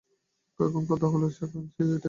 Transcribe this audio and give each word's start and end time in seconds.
এখন 0.59 0.83
কথা 0.89 1.07
হল, 1.07 1.23
এটা 1.23 1.35
সে 1.37 1.45
কেন 1.47 1.65
করবে? 1.77 1.97